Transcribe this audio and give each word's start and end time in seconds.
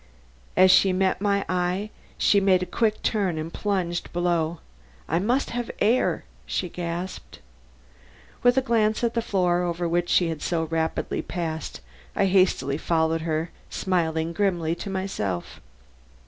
As 0.57 0.71
she 0.71 0.91
met 0.91 1.21
my 1.21 1.45
eye 1.47 1.91
she 2.17 2.39
made 2.39 2.63
a 2.63 2.65
quick 2.65 3.03
turn 3.03 3.37
and 3.37 3.53
plunged 3.53 4.11
below. 4.11 4.57
"I 5.07 5.19
must 5.19 5.51
have 5.51 5.69
air," 5.79 6.25
she 6.47 6.69
gasped. 6.69 7.37
With 8.41 8.57
a 8.57 8.63
glance 8.63 9.03
at 9.03 9.13
the 9.13 9.21
floor 9.21 9.61
over 9.61 9.87
which 9.87 10.09
she 10.09 10.29
had 10.29 10.41
so 10.41 10.63
rapidly 10.63 11.21
passed, 11.21 11.81
I 12.15 12.25
hastily 12.25 12.79
followed 12.79 13.21
her, 13.21 13.51
smiling 13.69 14.33
grimly 14.33 14.73
to 14.73 14.89
myself. 14.89 15.61